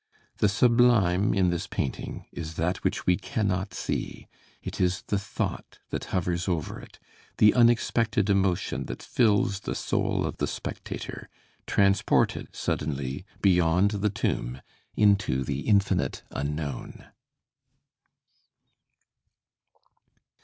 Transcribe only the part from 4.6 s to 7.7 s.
it is the thought that hovers over it, the